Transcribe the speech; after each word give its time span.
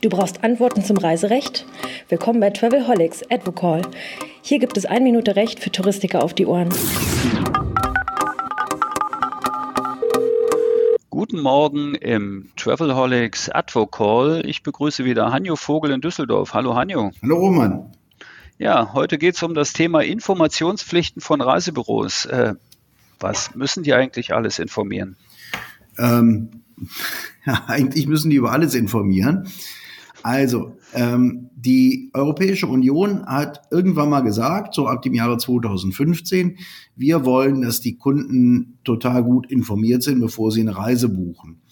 Du 0.00 0.08
brauchst 0.08 0.42
Antworten 0.42 0.82
zum 0.82 0.96
Reiserecht? 0.96 1.66
Willkommen 2.08 2.40
bei 2.40 2.48
Travelholics 2.48 3.22
Advocall. 3.30 3.82
Hier 4.40 4.58
gibt 4.58 4.78
es 4.78 4.86
ein 4.86 5.04
Minute 5.04 5.36
Recht 5.36 5.60
für 5.60 5.70
Touristiker 5.70 6.22
auf 6.22 6.32
die 6.32 6.46
Ohren. 6.46 6.70
Guten 11.10 11.40
Morgen 11.40 11.96
im 11.96 12.48
Travelholics 12.56 13.50
Advocall. 13.50 14.42
Ich 14.46 14.62
begrüße 14.62 15.04
wieder 15.04 15.30
Hanjo 15.30 15.56
Vogel 15.56 15.90
in 15.90 16.00
Düsseldorf. 16.00 16.54
Hallo 16.54 16.74
Hanjo. 16.74 17.10
Hallo 17.20 17.36
Roman. 17.36 17.92
Ja, 18.56 18.94
heute 18.94 19.18
geht 19.18 19.34
es 19.34 19.42
um 19.42 19.54
das 19.54 19.74
Thema 19.74 20.00
Informationspflichten 20.02 21.20
von 21.20 21.42
Reisebüros. 21.42 22.24
Äh, 22.24 22.54
was 23.20 23.54
müssen 23.54 23.82
die 23.82 23.94
eigentlich 23.94 24.34
alles 24.34 24.58
informieren? 24.58 25.16
Ähm, 25.98 26.62
ja, 27.46 27.64
eigentlich 27.66 28.06
müssen 28.06 28.30
die 28.30 28.36
über 28.36 28.52
alles 28.52 28.74
informieren. 28.74 29.48
Also, 30.22 30.76
ähm, 30.92 31.48
die 31.54 32.10
Europäische 32.12 32.66
Union 32.66 33.24
hat 33.24 33.62
irgendwann 33.70 34.10
mal 34.10 34.20
gesagt, 34.20 34.74
so 34.74 34.86
ab 34.86 35.02
dem 35.02 35.14
Jahre 35.14 35.38
2015, 35.38 36.58
wir 36.96 37.24
wollen, 37.24 37.62
dass 37.62 37.80
die 37.80 37.96
Kunden 37.96 38.78
total 38.84 39.22
gut 39.22 39.50
informiert 39.50 40.02
sind, 40.02 40.20
bevor 40.20 40.50
sie 40.50 40.60
eine 40.60 40.76
Reise 40.76 41.08
buchen. 41.08 41.62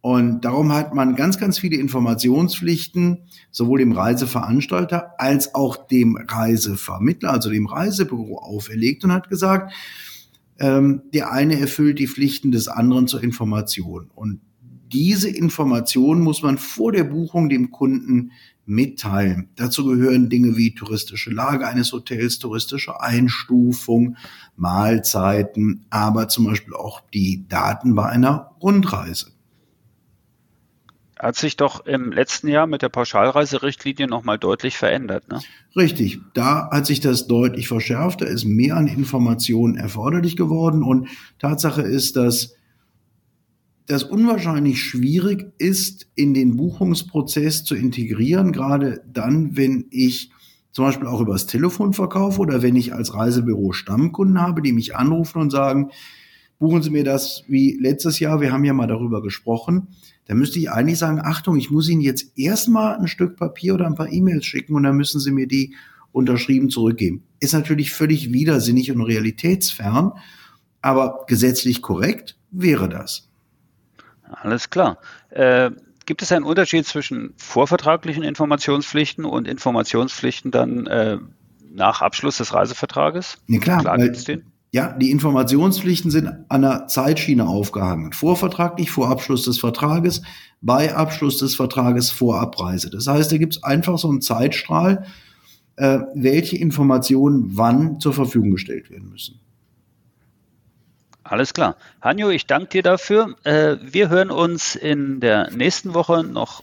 Und 0.00 0.44
darum 0.44 0.72
hat 0.72 0.94
man 0.94 1.14
ganz, 1.14 1.38
ganz 1.38 1.58
viele 1.58 1.76
Informationspflichten, 1.76 3.18
sowohl 3.52 3.78
dem 3.78 3.92
Reiseveranstalter 3.92 5.12
als 5.18 5.54
auch 5.54 5.86
dem 5.86 6.16
Reisevermittler, 6.16 7.30
also 7.30 7.50
dem 7.50 7.66
Reisebüro 7.66 8.38
auferlegt 8.38 9.04
und 9.04 9.12
hat 9.12 9.28
gesagt, 9.28 9.72
ähm, 10.62 11.02
der 11.12 11.32
eine 11.32 11.58
erfüllt 11.58 11.98
die 11.98 12.06
Pflichten 12.06 12.52
des 12.52 12.68
anderen 12.68 13.08
zur 13.08 13.22
Information. 13.22 14.10
Und 14.14 14.40
diese 14.92 15.28
Information 15.28 16.20
muss 16.20 16.42
man 16.42 16.56
vor 16.56 16.92
der 16.92 17.02
Buchung 17.02 17.48
dem 17.48 17.72
Kunden 17.72 18.30
mitteilen. 18.64 19.48
Dazu 19.56 19.84
gehören 19.84 20.28
Dinge 20.28 20.56
wie 20.56 20.72
touristische 20.74 21.30
Lage 21.30 21.66
eines 21.66 21.92
Hotels, 21.92 22.38
touristische 22.38 23.00
Einstufung, 23.00 24.16
Mahlzeiten, 24.54 25.84
aber 25.90 26.28
zum 26.28 26.44
Beispiel 26.44 26.74
auch 26.74 27.00
die 27.12 27.44
Daten 27.48 27.96
bei 27.96 28.06
einer 28.06 28.52
Rundreise. 28.62 29.32
Hat 31.22 31.36
sich 31.36 31.56
doch 31.56 31.86
im 31.86 32.10
letzten 32.10 32.48
Jahr 32.48 32.66
mit 32.66 32.82
der 32.82 32.88
Pauschalreiserichtlinie 32.88 34.08
nochmal 34.08 34.38
deutlich 34.40 34.76
verändert. 34.76 35.28
Ne? 35.28 35.40
Richtig, 35.76 36.18
da 36.34 36.68
hat 36.72 36.84
sich 36.84 36.98
das 36.98 37.28
deutlich 37.28 37.68
verschärft, 37.68 38.22
da 38.22 38.24
ist 38.24 38.44
mehr 38.44 38.76
an 38.76 38.88
Informationen 38.88 39.76
erforderlich 39.76 40.36
geworden 40.36 40.82
und 40.82 41.06
Tatsache 41.38 41.82
ist, 41.82 42.16
dass 42.16 42.56
das 43.86 44.02
unwahrscheinlich 44.02 44.82
schwierig 44.82 45.52
ist, 45.58 46.08
in 46.16 46.34
den 46.34 46.56
Buchungsprozess 46.56 47.62
zu 47.62 47.76
integrieren, 47.76 48.50
gerade 48.50 49.04
dann, 49.06 49.56
wenn 49.56 49.86
ich 49.90 50.32
zum 50.72 50.86
Beispiel 50.86 51.06
auch 51.06 51.20
übers 51.20 51.46
Telefon 51.46 51.92
verkaufe 51.92 52.40
oder 52.40 52.62
wenn 52.62 52.74
ich 52.74 52.94
als 52.94 53.14
Reisebüro 53.14 53.72
Stammkunden 53.72 54.40
habe, 54.40 54.60
die 54.60 54.72
mich 54.72 54.96
anrufen 54.96 55.40
und 55.40 55.50
sagen, 55.50 55.90
buchen 56.62 56.80
Sie 56.80 56.90
mir 56.90 57.02
das 57.02 57.42
wie 57.48 57.76
letztes 57.80 58.20
Jahr, 58.20 58.40
wir 58.40 58.52
haben 58.52 58.62
ja 58.62 58.72
mal 58.72 58.86
darüber 58.86 59.20
gesprochen, 59.20 59.88
dann 60.26 60.38
müsste 60.38 60.60
ich 60.60 60.70
eigentlich 60.70 60.98
sagen, 60.98 61.20
Achtung, 61.20 61.56
ich 61.56 61.72
muss 61.72 61.88
Ihnen 61.88 62.00
jetzt 62.00 62.38
erstmal 62.38 62.96
ein 62.96 63.08
Stück 63.08 63.36
Papier 63.36 63.74
oder 63.74 63.86
ein 63.86 63.96
paar 63.96 64.12
E-Mails 64.12 64.46
schicken 64.46 64.76
und 64.76 64.84
dann 64.84 64.96
müssen 64.96 65.18
Sie 65.18 65.32
mir 65.32 65.48
die 65.48 65.74
unterschrieben 66.12 66.70
zurückgeben. 66.70 67.24
Ist 67.40 67.52
natürlich 67.52 67.90
völlig 67.92 68.32
widersinnig 68.32 68.92
und 68.92 69.00
realitätsfern, 69.00 70.12
aber 70.80 71.24
gesetzlich 71.26 71.82
korrekt 71.82 72.38
wäre 72.52 72.88
das. 72.88 73.28
Alles 74.22 74.70
klar. 74.70 74.98
Äh, 75.30 75.72
gibt 76.06 76.22
es 76.22 76.30
einen 76.30 76.44
Unterschied 76.44 76.86
zwischen 76.86 77.34
vorvertraglichen 77.38 78.22
Informationspflichten 78.22 79.24
und 79.24 79.48
Informationspflichten 79.48 80.52
dann 80.52 80.86
äh, 80.86 81.18
nach 81.74 82.02
Abschluss 82.02 82.36
des 82.36 82.54
Reisevertrages? 82.54 83.38
Ja, 83.48 83.58
klar. 83.58 83.80
klar 83.80 83.98
weil, 83.98 84.42
ja, 84.72 84.90
die 84.92 85.10
Informationspflichten 85.10 86.10
sind 86.10 86.30
an 86.48 86.62
der 86.62 86.86
Zeitschiene 86.88 87.46
aufgehangen. 87.46 88.14
Vorvertraglich, 88.14 88.90
vor 88.90 89.10
Abschluss 89.10 89.44
des 89.44 89.58
Vertrages, 89.58 90.22
bei 90.62 90.94
Abschluss 90.94 91.36
des 91.36 91.54
Vertrages, 91.54 92.10
vor 92.10 92.40
Abreise. 92.40 92.88
Das 92.88 93.06
heißt, 93.06 93.30
da 93.30 93.36
gibt 93.36 93.56
es 93.56 93.62
einfach 93.62 93.98
so 93.98 94.08
einen 94.08 94.22
Zeitstrahl, 94.22 95.04
äh, 95.76 95.98
welche 96.14 96.56
Informationen 96.56 97.50
wann 97.52 98.00
zur 98.00 98.14
Verfügung 98.14 98.52
gestellt 98.52 98.90
werden 98.90 99.10
müssen. 99.10 99.40
Alles 101.22 101.52
klar. 101.52 101.76
Hanjo, 102.00 102.30
ich 102.30 102.46
danke 102.46 102.68
dir 102.68 102.82
dafür. 102.82 103.36
Äh, 103.44 103.76
wir 103.82 104.08
hören 104.08 104.30
uns 104.30 104.74
in 104.74 105.20
der 105.20 105.50
nächsten 105.50 105.92
Woche 105.92 106.24
noch 106.24 106.62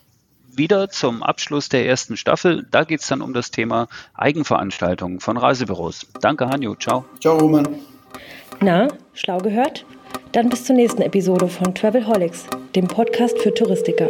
wieder 0.52 0.90
zum 0.90 1.22
Abschluss 1.22 1.70
der 1.70 1.86
ersten 1.86 2.18
Staffel. 2.18 2.66
Da 2.72 2.86
geht 2.86 3.02
es 3.02 3.08
dann 3.08 3.22
um 3.22 3.34
das 3.34 3.52
Thema 3.52 3.88
Eigenveranstaltungen 4.16 5.20
von 5.20 5.38
Reisebüros. 5.38 6.08
Danke, 6.22 6.48
Hanjo. 6.50 6.76
Ciao. 6.76 7.06
Ciao, 7.20 7.38
Roman. 7.38 7.68
Na, 8.62 8.90
schlau 9.14 9.38
gehört? 9.38 9.86
Dann 10.34 10.50
bis 10.50 10.66
zur 10.66 10.76
nächsten 10.76 11.02
Episode 11.02 11.48
von 11.48 11.74
Travelholics, 11.74 12.46
dem 12.76 12.88
Podcast 12.88 13.40
für 13.40 13.54
Touristiker. 13.54 14.10